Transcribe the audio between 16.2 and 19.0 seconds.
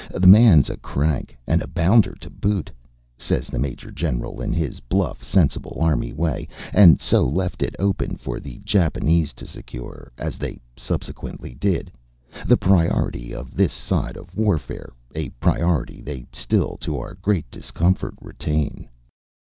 still to our great discomfort retain.